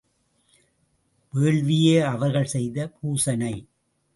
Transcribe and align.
வேள்வியே 1.33 2.01
அவர்கள் 2.05 2.45
செய்த 2.45 2.87
பூசனை. 2.87 3.53